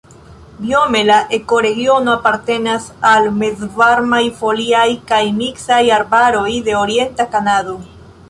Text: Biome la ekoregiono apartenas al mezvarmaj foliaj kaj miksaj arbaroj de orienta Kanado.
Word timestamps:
Biome 0.59 0.99
la 1.09 1.17
ekoregiono 1.37 2.13
apartenas 2.19 2.87
al 3.11 3.29
mezvarmaj 3.41 4.23
foliaj 4.39 4.87
kaj 5.11 5.21
miksaj 5.43 5.81
arbaroj 6.01 6.49
de 6.69 6.75
orienta 6.81 7.29
Kanado. 7.37 7.77